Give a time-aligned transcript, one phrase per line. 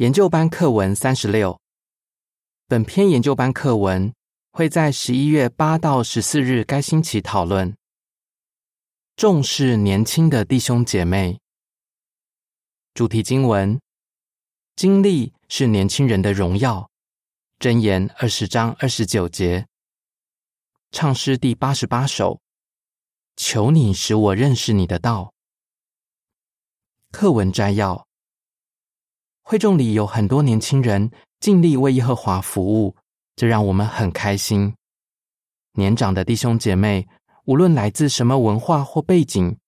[0.00, 1.60] 研究班课文三十六，
[2.66, 4.14] 本篇研究班课文
[4.50, 7.76] 会在十一月八到十四日该星期讨论。
[9.14, 11.38] 重视年轻的弟兄姐妹。
[12.94, 13.78] 主题经文：
[14.74, 16.88] 经历是年轻人的荣耀。
[17.58, 19.66] 箴言二十章二十九节。
[20.92, 22.40] 唱诗第八十八首。
[23.36, 25.34] 求你使我认识你的道。
[27.12, 28.06] 课文摘要。
[29.50, 32.94] 会众里有很多年轻人尽力为耶和华服务，
[33.34, 34.72] 这让我们很开心。
[35.72, 37.08] 年长的弟兄姐妹，
[37.46, 39.58] 无论来自什么文化或背景，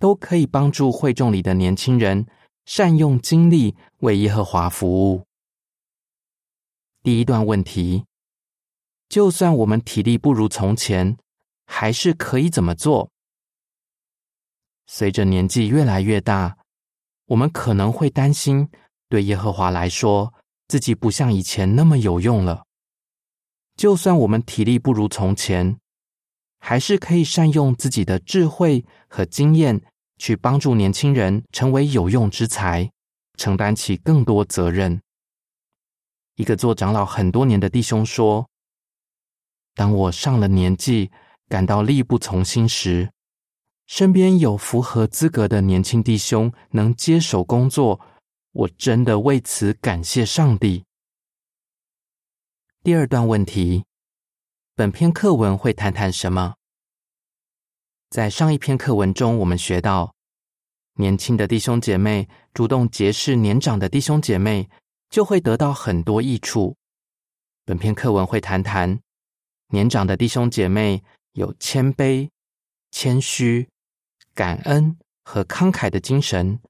[0.00, 2.26] 都可以帮助会众里的年轻人
[2.64, 5.24] 善用精力为耶和华服务。
[7.04, 8.04] 第一段问题：
[9.08, 11.16] 就算我们体力不如从前，
[11.66, 13.08] 还是可以怎么做？
[14.88, 16.58] 随着年纪越来越大，
[17.26, 18.68] 我们可能会担心。
[19.10, 20.32] 对耶和华来说，
[20.68, 22.62] 自己不像以前那么有用了。
[23.76, 25.76] 就算我们体力不如从前，
[26.60, 29.82] 还是可以善用自己的智慧和经验，
[30.18, 32.88] 去帮助年轻人成为有用之才，
[33.36, 35.02] 承担起更多责任。
[36.36, 38.48] 一个做长老很多年的弟兄说
[39.74, 41.10] ：“当我上了年纪，
[41.48, 43.10] 感到力不从心时，
[43.88, 48.00] 身边有符合资格的年轻弟兄能接手工作。”
[48.52, 50.84] 我真的为此感谢上帝。
[52.82, 53.84] 第二段问题，
[54.74, 56.56] 本篇课文会谈谈什么？
[58.08, 60.16] 在上一篇课文中，我们学到，
[60.94, 64.68] 年轻的弟兄姐妹主动结识年长的弟兄姐妹，
[65.08, 66.76] 就会得到很多益处。
[67.64, 69.00] 本篇课文会谈谈，
[69.68, 71.04] 年长的弟兄姐妹
[71.34, 72.28] 有谦卑、
[72.90, 73.68] 谦虚、
[74.34, 76.60] 感恩和慷慨的精神。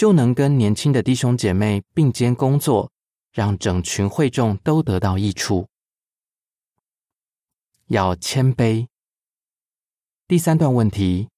[0.00, 2.90] 就能跟年轻的弟兄姐妹并肩工作，
[3.34, 5.68] 让整群会众都得到益处。
[7.88, 8.86] 要谦卑。
[10.26, 11.28] 第三段问题，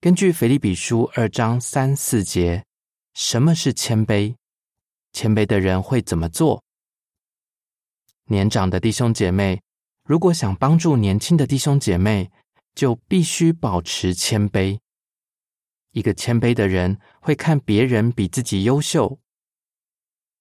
[0.00, 2.64] 根据腓立比书二章三四节，
[3.14, 4.34] 什么是谦卑？
[5.12, 6.64] 谦卑的人会怎么做？
[8.24, 9.62] 年长的弟兄姐妹
[10.02, 12.32] 如果想帮助年轻的弟兄姐妹，
[12.74, 14.80] 就必须保持谦卑。
[15.92, 19.18] 一个谦卑的人会看别人比自己优秀。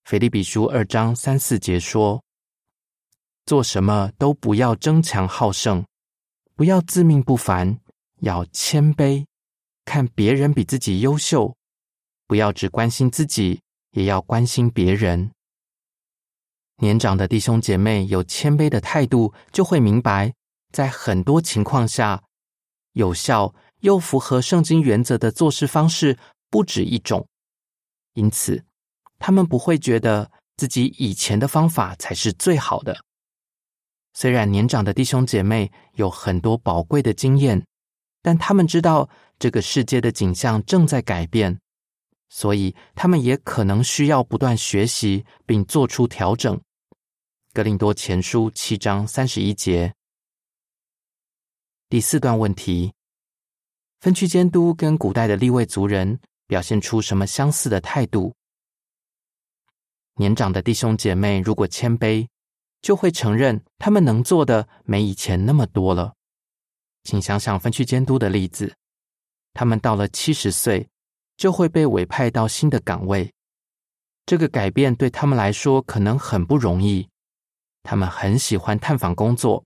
[0.04, 2.24] 腓立比书二章三四节说
[3.46, 5.86] ：“做什么都不要争强好胜，
[6.56, 7.80] 不要自命不凡，
[8.22, 9.26] 要谦卑，
[9.86, 11.56] 看别人比自己优秀，
[12.26, 15.32] 不要只关心自己，也要关心别人。”
[16.80, 20.34] 年长的弟兄姐妹有谦卑的态度，就会明白，
[20.72, 22.24] 在很多情况下
[22.94, 23.56] 有效。
[23.82, 26.18] 又符合圣经原则的做事方式
[26.50, 27.28] 不止一种，
[28.14, 28.64] 因此
[29.20, 32.98] 他们不会觉得自己以前的方法才是最好的。
[34.14, 37.64] 虽然年长的弟兄姐妹有很多宝贵的经验，
[38.24, 41.60] 但他们知道这个世界的景象正在改变，
[42.30, 46.60] 所以他们也可能需要不断学习并做出调整。
[47.54, 49.94] 格林多前书七章三十一节，
[51.90, 52.97] 第四段问题。
[54.00, 58.36] 分区监督跟古代的立位族人表现出什么相似的态度？
[60.16, 62.28] 年长的弟兄姐妹如果谦卑，
[62.82, 66.14] 就会承认他们能做的没以前那么多了。
[67.04, 68.76] 请想想分区监督的例子，
[69.54, 70.88] 他们到了七十岁
[71.36, 73.34] 就会被委派到新的岗位，
[74.26, 77.08] 这个改变对他们来说可能很不容易。
[77.82, 79.64] 他们很喜欢探访工作。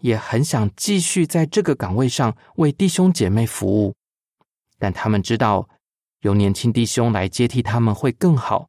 [0.00, 3.94] 也很想继续在这个岗位上为弟兄姐妹服务，
[4.78, 5.68] 但他们知道
[6.20, 8.68] 由年轻弟兄来接替他们会更好。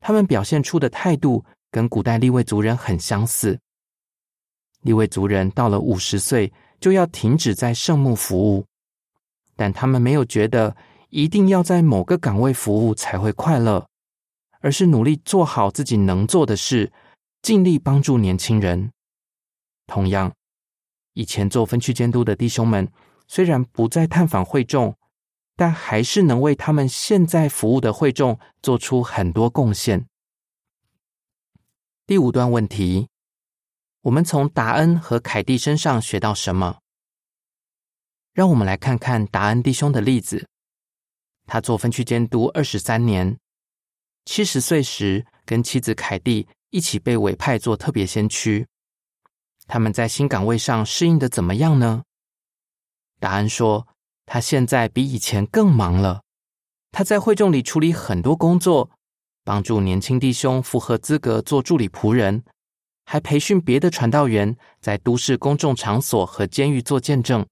[0.00, 3.58] 他们表现出的态度跟古代立位族人很相似。
[4.82, 8.64] 立位族人到了五十岁就要停止在圣墓服务，
[9.56, 10.76] 但他们没有觉得
[11.08, 13.84] 一定要在某个岗位服务才会快乐，
[14.60, 16.92] 而是努力做好自己能做的事，
[17.42, 18.92] 尽力帮助年轻人。
[19.86, 20.34] 同样，
[21.12, 22.90] 以前做分区监督的弟兄们，
[23.26, 24.96] 虽然不再探访会众，
[25.54, 30.06] 但还是能为他们现在服务的会众做出很多贡献。
[32.06, 33.08] 第五段问题，
[34.02, 36.78] 我们从达恩和凯蒂身上学到什么？
[38.32, 40.46] 让我们来看看达恩弟兄的例子。
[41.46, 43.38] 他做分区监督二十三年，
[44.24, 48.66] 七十岁时跟妻子凯蒂一起被委派做特别先驱。
[49.66, 52.02] 他们在新岗位上适应的怎么样呢？
[53.18, 53.88] 答案说，
[54.24, 56.22] 他现在比以前更忙了。
[56.92, 58.90] 他在会众里处理很多工作，
[59.44, 62.42] 帮助年轻弟兄符合资格做助理仆人，
[63.04, 67.46] 还培训别的传道员在都市公众场所和监狱做见证。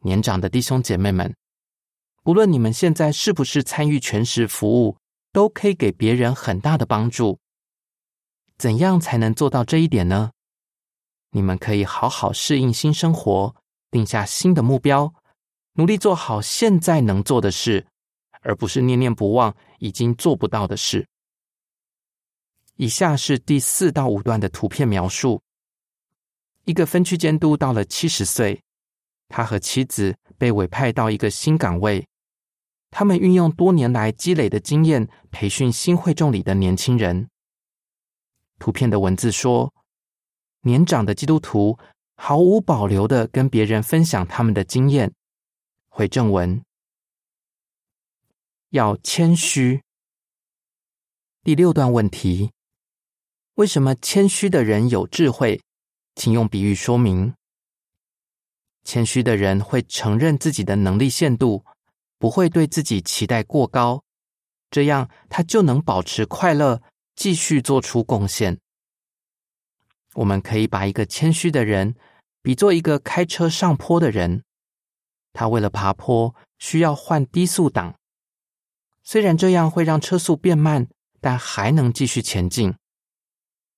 [0.00, 1.34] 年长的弟兄姐妹们，
[2.24, 4.96] 无论你们现在是不是参与全时服务，
[5.32, 7.38] 都可以给别人很大的帮助。
[8.56, 10.30] 怎样才能做到这一点呢？
[11.30, 13.54] 你们可以好好适应新生活，
[13.90, 15.12] 定下新的目标，
[15.74, 17.86] 努力做好现在能做的事，
[18.40, 21.06] 而不是念念不忘已经做不到的事。
[22.76, 25.42] 以下是第四到五段的图片描述：
[26.64, 28.62] 一个分区监督到了七十岁，
[29.28, 32.08] 他和妻子被委派到一个新岗位，
[32.90, 37.28] 他们运用多年来积累的经验，培训新会众里的年轻人。
[38.58, 39.74] 图片的文字说。
[40.68, 41.78] 年长的基督徒
[42.14, 45.10] 毫无保留的跟别人分享他们的经验。
[45.88, 46.62] 回正文，
[48.68, 49.82] 要谦虚。
[51.42, 52.52] 第六段问题：
[53.54, 55.58] 为什么谦虚的人有智慧？
[56.14, 57.32] 请用比喻说明。
[58.84, 61.64] 谦虚的人会承认自己的能力限度，
[62.18, 64.02] 不会对自己期待过高，
[64.70, 66.82] 这样他就能保持快乐，
[67.16, 68.58] 继续做出贡献。
[70.18, 71.94] 我们可以把一个谦虚的人
[72.42, 74.42] 比作一个开车上坡的人，
[75.32, 77.94] 他为了爬坡需要换低速档，
[79.04, 80.88] 虽然这样会让车速变慢，
[81.20, 82.74] 但还能继续前进。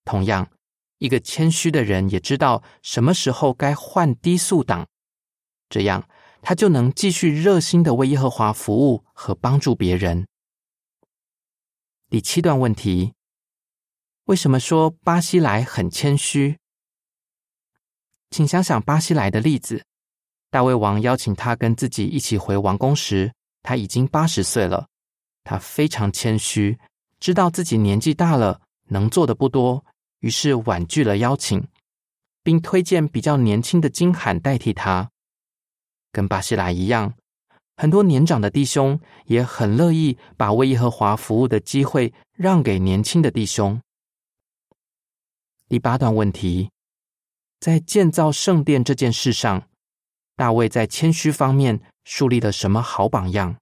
[0.05, 0.51] 同样，
[0.97, 4.89] 一个谦虚的人也知道什么时候该换低速档，
[5.69, 6.09] 这样
[6.41, 10.27] 他就能继续热心的为耶和华服务和帮助别人。
[12.09, 13.13] 第七段问题。
[14.31, 16.57] 为什么说巴西莱很谦虚？
[18.31, 19.85] 请想想巴西莱的例子。
[20.53, 23.33] 大卫王邀请他跟自己一起回王宫时，
[23.65, 24.87] 他已经八十岁了。
[25.43, 26.79] 他非常谦虚，
[27.19, 29.85] 知道自己年纪大了，能做的不多，
[30.21, 31.67] 于是婉拒了邀请，
[32.45, 35.11] 并推荐比较年轻的金罕代替他。
[36.13, 37.13] 跟巴西莱一样，
[37.77, 43.81] 很多年长的弟兄也很乐意把为耶和华服务的机会让给年轻的弟兄。
[45.71, 46.73] 第八段问题，
[47.61, 49.69] 在建造圣殿这件事上，
[50.35, 53.57] 大卫在谦虚方面树立了什么好榜样？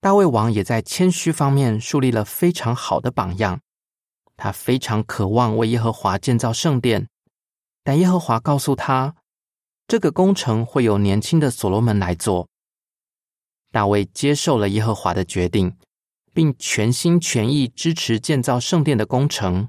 [0.00, 3.60] 大卫王也在谦虚方面树立了非常好的榜样。
[4.36, 7.06] 他非常渴望为耶和华建造圣殿，
[7.84, 9.14] 但耶和华告诉他，
[9.86, 12.48] 这个工程会由年轻的所罗门来做。
[13.70, 15.76] 大卫接受了耶和华的决定，
[16.32, 19.68] 并全心全意支持建造圣殿的工程。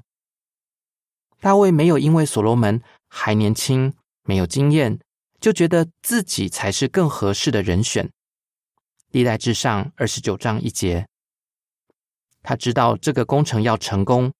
[1.40, 4.98] 大卫没有因为所罗门还年轻、没有经验，
[5.38, 8.10] 就觉得自己才是更合适的人选。
[9.10, 11.06] 历代至上二十九章一节，
[12.42, 14.32] 他知道这个工程要成功，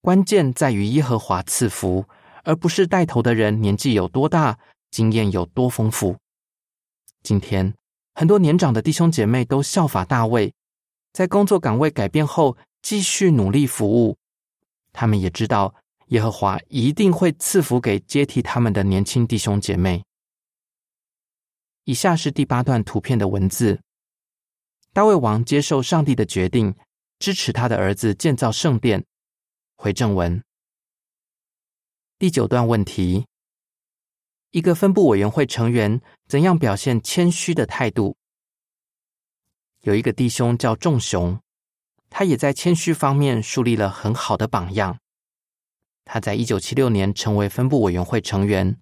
[0.00, 2.06] 关键在于耶和华赐福，
[2.44, 4.58] 而不是带头的人年纪有多大、
[4.90, 6.16] 经验有多丰富。
[7.22, 7.74] 今天
[8.14, 10.54] 很多年长的弟兄姐妹都效法大卫，
[11.12, 14.16] 在工作岗位改变后继续努力服务。
[14.92, 15.74] 他们也知道。
[16.06, 20.04] 耶和华一定会赐福给接替他们的年轻弟兄姐妹。
[21.84, 23.80] 以下是第八段图片的文字：
[24.92, 26.76] 大卫王接受上帝的决定，
[27.18, 29.04] 支持他的儿子建造圣殿。
[29.74, 30.42] 回正文。
[32.18, 33.26] 第九段问题：
[34.52, 38.16] 一个分部委员会成员怎样表现谦虚的态度？
[39.80, 41.40] 有一个弟兄叫仲雄，
[42.08, 44.98] 他也在谦虚方面树立了很好的榜样。
[46.08, 48.78] 他在一九七六年成为分部委员会成员，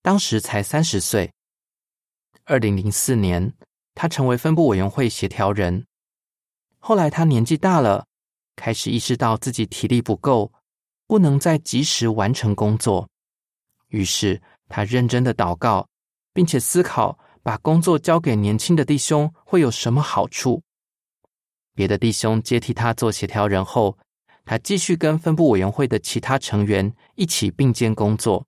[0.00, 1.30] 当时才三十岁。
[2.44, 3.52] 二零零四年，
[3.94, 5.86] 他成为分部委员会协调人。
[6.78, 8.06] 后来他年纪大了，
[8.56, 10.50] 开始意识到自己体力不够，
[11.06, 13.06] 不能再及时完成工作。
[13.88, 15.86] 于是他认真的祷告，
[16.32, 20.62] 并且思考把工作交给年轻的弟兄会有什么好处。
[21.74, 23.98] 别的弟兄接替他做协调人后。
[24.44, 28.46] 他继续跟分部委员会的其他成员一起并肩工作。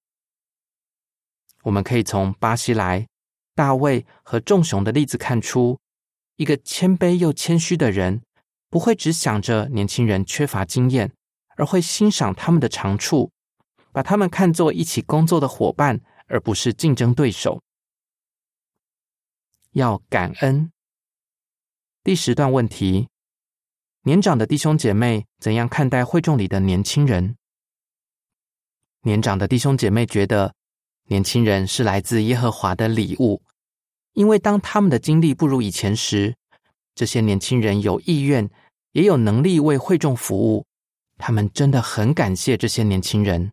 [1.62, 3.08] 我们可以从巴西莱、
[3.54, 5.78] 大卫和众雄的例子看出，
[6.36, 8.22] 一个谦卑又谦虚的人，
[8.68, 11.12] 不会只想着年轻人缺乏经验，
[11.56, 13.32] 而会欣赏他们的长处，
[13.90, 17.62] 把他们看作一起工作的伙伴，而不是竞争对手。
[19.72, 20.70] 要感恩。
[22.04, 23.08] 第十段问题。
[24.06, 27.36] 年长的弟兄姐妹怎样看待会众里的年轻人？
[29.00, 30.54] 年长的弟兄姐妹觉得，
[31.08, 33.42] 年轻人是来自耶和华的礼物，
[34.12, 36.36] 因为当他们的经历不如以前时，
[36.94, 38.48] 这些年轻人有意愿，
[38.92, 40.64] 也有能力为会众服务，
[41.18, 43.50] 他们真的很感谢这些年轻人。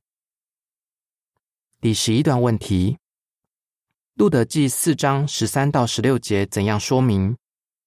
[1.81, 2.91] 第十一段问题，
[4.13, 7.35] 《路德记》四章十三到十六节怎样说明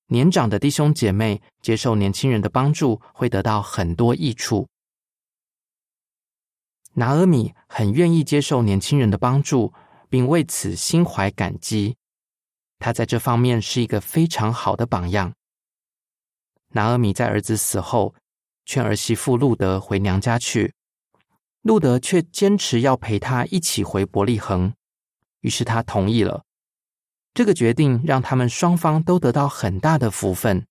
[0.09, 4.69] 年长的弟兄姐妹接受年轻人的帮助会得到很多益处？
[6.93, 9.75] 拿俄米很愿意接受年轻人的帮助，
[10.09, 11.97] 并为此心怀感激。
[12.79, 15.35] 他在这方面是一个非常好的榜样。
[16.69, 18.15] 拿俄米在儿子死后，
[18.65, 20.73] 劝儿媳妇路德回娘家去。
[21.63, 24.73] 路德却坚持要陪他一起回伯利恒，
[25.41, 26.45] 于是他同意了。
[27.37, 30.67] 这个决定让他们双方都得到很大的福分。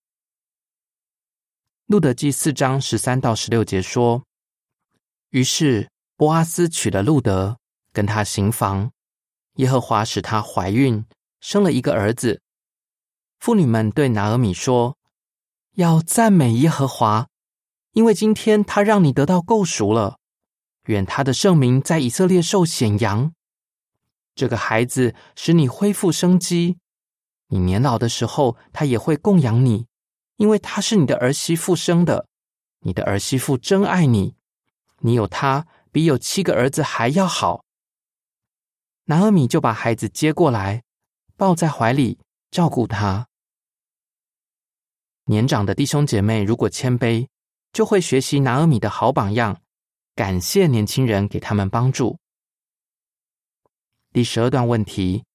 [1.85, 4.23] 路德记四章十三到十六节说
[5.29, 7.59] ：“于是波阿斯娶了路德，
[7.93, 8.91] 跟他行房。
[9.57, 11.05] 耶和华使她怀孕，
[11.39, 12.41] 生了一个儿子。
[13.37, 14.97] 妇女们对拿俄米说
[15.77, 17.27] ：‘要赞美耶和华，
[17.91, 20.17] 因为今天他让你得到够赎了。’”
[20.89, 23.31] 愿他的圣名在以色列受显扬。
[24.35, 26.77] 这个孩子使你恢复生机，
[27.47, 29.87] 你年老的时候，他也会供养你，
[30.35, 32.27] 因为他是你的儿媳妇生的。
[32.81, 34.35] 你的儿媳妇真爱你，
[34.99, 37.63] 你有他比有七个儿子还要好。
[39.05, 40.83] 拿俄米就把孩子接过来，
[41.37, 42.19] 抱在怀里
[42.51, 43.27] 照顾他。
[45.25, 47.27] 年长的弟兄姐妹如果谦卑，
[47.71, 49.61] 就会学习拿俄米的好榜样。
[50.13, 52.17] 感谢年轻人给他们帮助。
[54.15, 55.25] 第十二段问题：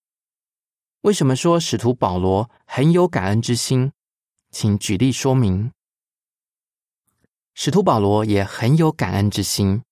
[1.03, 3.93] 为什么说使徒保罗很有感恩之心？
[4.51, 5.71] 请举例说明。
[7.53, 9.83] 使徒保罗也很有感恩之心，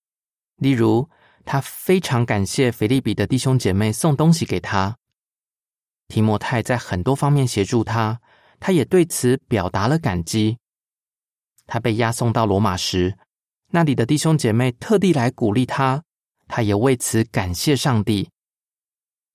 [0.57, 1.07] 例如
[1.45, 4.97] 他非常感谢腓利比的弟兄姐妹送东西给他，
[6.07, 8.19] 提摩太在很多方面协助他，
[8.59, 10.57] 他也对此表达了感激。
[11.67, 13.19] 他被押送到罗马时。
[13.71, 16.03] 那里的弟兄姐妹特地来鼓励他，
[16.47, 18.31] 他也为此感谢上帝。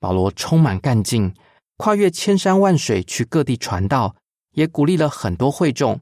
[0.03, 1.33] 保罗充满干劲，
[1.77, 4.17] 跨越千山万水去各地传道，
[4.51, 6.01] 也鼓励了很多会众。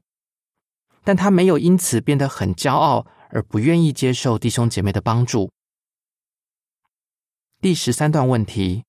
[1.04, 5.52] 但他没有因此变得很骄傲，而不愿意接受弟兄姐妹的帮助。
[7.60, 8.82] 第十三段问题：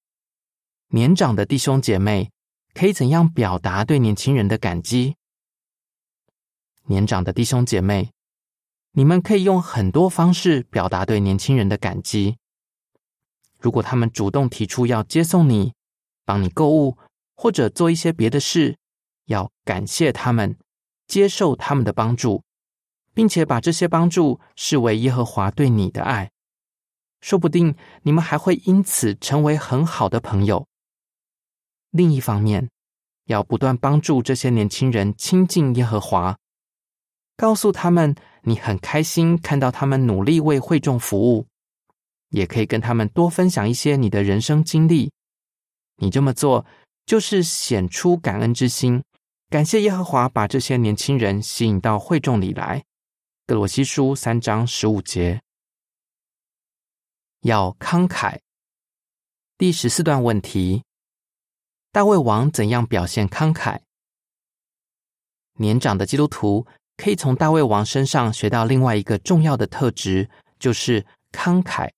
[0.88, 2.32] 年长的弟兄姐妹
[2.74, 5.16] 可以怎样表达对年轻人的感激？
[6.86, 8.10] 年长的弟兄姐妹。
[8.94, 12.38] 你们可以用很多方式表达对年轻人的感激。
[13.64, 15.74] 如果他们主动提出要接送你、
[16.26, 16.98] 帮你购物
[17.34, 18.76] 或者做一些别的事，
[19.28, 20.58] 要感谢他们，
[21.08, 22.44] 接受他们的帮助，
[23.14, 26.30] 并且把这些帮助视为耶和华对你的爱。
[27.22, 30.68] 说不定你们还会因此成为很好的朋友。
[31.92, 32.70] 另一方面，
[33.28, 36.38] 要不断帮助这些年轻人亲近耶和华，
[37.38, 38.14] 告诉他们。
[38.46, 41.48] 你很开心看到他们努力为会众服务，
[42.34, 45.10] 也可以跟他们多分享一些你的人生经历。
[45.98, 46.66] 你这么做
[47.06, 49.02] 就是显出感恩之心，
[49.50, 52.84] 感谢耶和华把这些年轻人吸引到会众里来。
[53.48, 55.42] 格罗西书三章十五节，
[57.42, 58.40] 要慷慨。
[59.58, 60.84] 第十四段问题：
[61.92, 63.80] 大卫王怎样表现慷慨？
[65.54, 66.68] 年长的基督徒。
[66.96, 71.90] 可以从大卫王身上学到另外一个重要的特质，就是慷慨。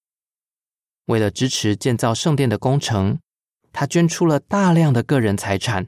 [1.06, 3.20] 为了支持建造圣殿的工程，
[3.72, 5.88] 他捐出了大量的个人财产。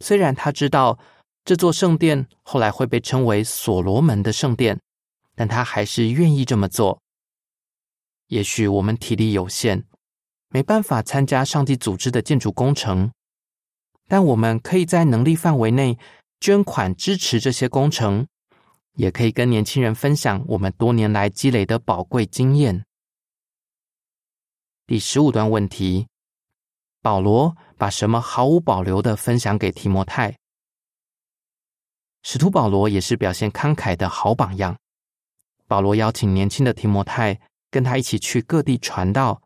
[0.00, 0.98] 虽然他知道
[1.44, 4.80] 这座圣殿后来会被称为所罗门的圣殿，
[5.34, 7.00] 但他还是愿意这么做。
[8.28, 9.84] 也许我们体力有限，
[10.48, 13.10] 没办法参加上帝组织的建筑工程，
[14.08, 15.98] 但我们可以在能力范围内。
[16.42, 18.26] 捐款支持这些工程，
[18.94, 22.82] 也可以跟年轻人分享我们多年来积累的宝贵经验。
[24.90, 26.08] 第十五段问题：
[27.00, 30.36] 保罗把什么毫无保留的分享给提摩太？
[32.24, 34.76] 使徒保罗也是表现慷慨的好榜样。
[35.68, 39.40] 保罗邀请年轻的提摩太跟他一起去各地传道，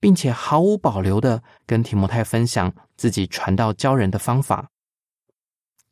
[0.00, 4.68] 并且毫无保留的跟提摩太分享自己传道教人的方法。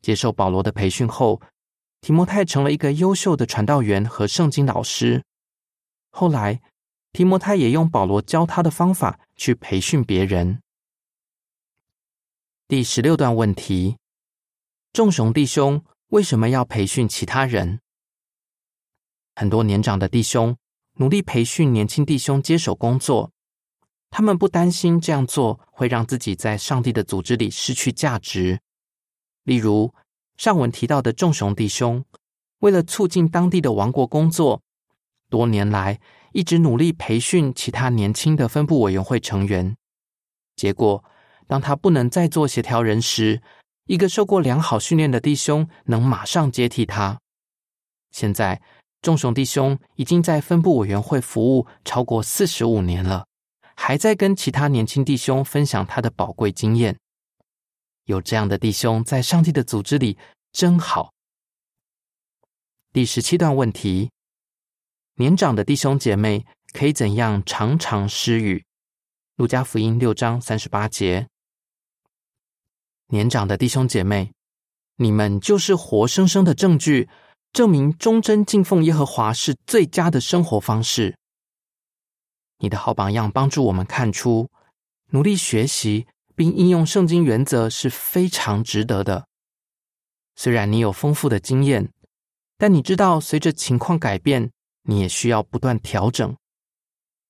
[0.01, 1.41] 接受保罗的培训后，
[2.01, 5.23] 提摩太成了一个优秀的传道员和圣经老师。
[6.09, 6.61] 后来，
[7.13, 10.61] 提摩太也用保罗教他的方法去培训别人。
[12.67, 13.97] 第十六段问题：
[14.93, 17.79] 众雄弟兄为什么要培训其他人？
[19.35, 20.55] 很多年长的弟兄
[20.93, 23.31] 努力培训年轻弟兄接手工作，
[24.09, 28.61] 他们不担心这样做会让自己在上帝的组织里失去价值。
[29.43, 29.93] 例如，
[30.37, 32.05] 上文提到的众雄弟兄，
[32.59, 34.61] 为了促进当地的王国工作，
[35.29, 35.99] 多年来
[36.31, 39.75] 一直努力培训其他年轻的分部委员会成员。
[40.55, 41.03] 结果，
[41.47, 43.41] 当他不能再做协调人时，
[43.85, 47.19] 一个受过良好训练的弟兄能马上接替他。
[48.11, 48.61] 现在，
[49.01, 53.25] 众雄弟兄已经在分部委员会服务超过四十五年了，
[53.75, 56.97] 还在跟其他年轻弟兄分享他的宝贵经验。
[58.05, 60.17] 有这样的弟兄在上帝的组织里
[60.51, 61.11] 真好。
[62.93, 64.11] 第十七段问题：
[65.15, 68.65] 年长的弟兄姐妹可以怎样常常施语？
[69.35, 71.27] 路加福音六章三十八节。
[73.07, 74.31] 年长的弟兄姐妹，
[74.95, 77.09] 你们就是活生生的证据，
[77.51, 81.17] 证明忠贞敬奉耶和华是最佳的生活方式。
[82.59, 84.49] 你的好榜样帮助我们看出，
[85.09, 89.27] 努力学习并应用圣经原则是非常值得的。
[90.35, 91.91] 虽然你有丰富的经验。
[92.57, 94.51] 但你知道，随着情况改变，
[94.83, 96.35] 你也需要不断调整。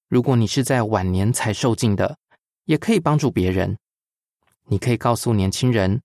[0.08, 2.17] 如果你是在晚年才受尽的，
[2.65, 3.77] 也可以帮助别人。
[4.65, 6.01] 你可以告诉年轻人，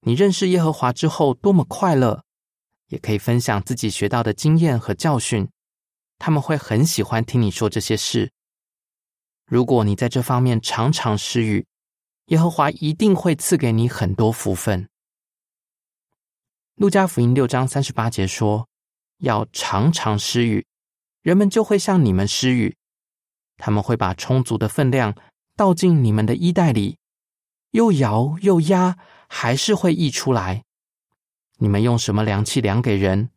[0.00, 2.24] 你认识耶和华之后多么快乐，
[2.88, 5.48] 也可以分享自己学到的经验和教训。
[6.18, 8.30] 他们会很喜欢听你说这些事。
[9.46, 11.66] 如果你在这方面常常施予，
[12.26, 14.88] 耶和华一定会赐给你很多福分。
[16.76, 18.68] 路加福音六章三十八节说
[19.18, 20.64] ：“要常常施予，
[21.24, 22.76] 人们就会向你们施予。
[23.56, 25.16] 他们会把充足的分量
[25.56, 26.98] 倒进你们的衣袋里，
[27.70, 30.64] 又摇又压，还是会溢出来。
[31.56, 33.30] 你们用什么量器量给人，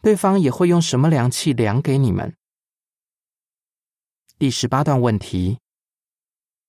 [0.00, 2.34] 对方也会用什么量器量给你们。”
[4.38, 5.58] 第十八段问题：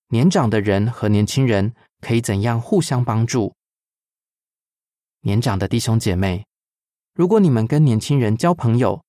[0.10, 3.56] 年长的人和年轻人可以怎样互相帮助？
[5.22, 6.46] 年长的弟兄姐妹，
[7.14, 9.02] 如果你们跟年轻人交朋友，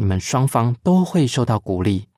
[0.00, 2.08] 你们双方都会受到鼓励。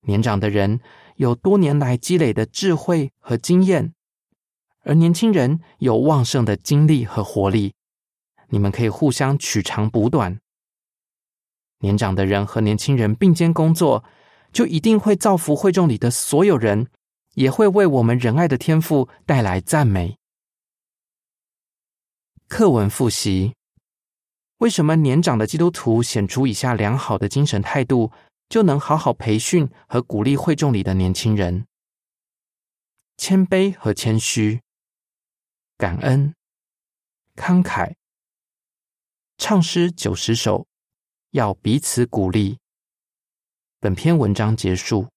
[0.00, 0.80] 年长的人
[1.14, 3.94] 有多年来积累的智慧和经验，
[4.80, 7.72] 而年轻人有旺盛的精力和活力，
[8.48, 10.40] 你们可以互相取长补短。
[11.78, 14.02] 年长的人和年轻人并肩工作，
[14.52, 16.88] 就一定会造福会众里的所有人，
[17.34, 20.16] 也会为我们仁爱的天赋带来赞美。
[22.48, 23.54] 课文复习：
[24.62, 28.12] 为什么年长的基督徒显出以下良好的精神态度，
[28.48, 31.66] 就能好好培训和鼓励会众里的年轻人？
[33.16, 34.60] 谦卑和谦虚，
[35.76, 36.32] 感恩，
[37.34, 37.96] 慷慨，
[39.36, 40.68] 唱诗九十首，
[41.32, 42.58] 要彼此鼓励。
[43.80, 45.08] 本篇文章结束。